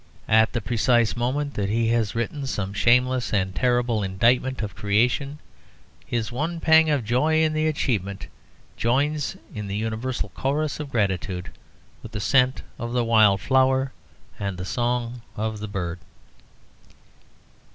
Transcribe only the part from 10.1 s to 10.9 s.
chorus of